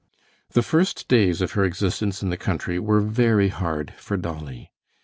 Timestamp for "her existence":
1.51-2.23